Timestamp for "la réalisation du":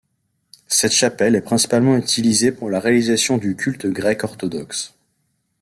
2.71-3.55